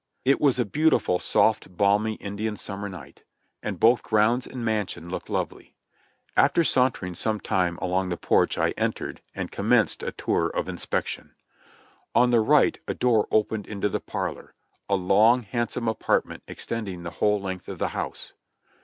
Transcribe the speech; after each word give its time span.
It 0.25 0.41
was 0.41 0.57
a 0.57 0.65
beautiful, 0.65 1.19
soft, 1.19 1.77
balmy 1.77 2.15
Indian 2.15 2.57
summer 2.57 2.89
night, 2.89 3.23
and 3.61 3.79
both 3.79 4.01
grounds 4.01 4.47
and 4.47 4.65
mansion 4.65 5.09
looked 5.11 5.29
lovely. 5.29 5.75
After 6.35 6.63
sauntering 6.63 7.13
some 7.13 7.39
time 7.39 7.77
along 7.77 8.09
the 8.09 8.17
porch 8.17 8.57
I 8.57 8.71
entered, 8.71 9.21
and 9.35 9.51
commenced 9.51 10.01
a 10.01 10.11
tour 10.11 10.47
of 10.49 10.67
inspection. 10.67 11.35
On 12.15 12.31
the 12.31 12.39
right 12.41 12.79
a 12.87 12.95
door 12.95 13.27
opened 13.29 13.67
into 13.67 13.89
the 13.89 14.01
parlor, 14.01 14.55
a 14.89 14.95
long, 14.95 15.43
handsome 15.43 15.87
apartment 15.87 16.41
extending 16.47 17.03
the 17.03 17.11
whole 17.21 17.39
length 17.39 17.69
of 17.69 17.77
the 17.77 17.89
house. 17.89 18.33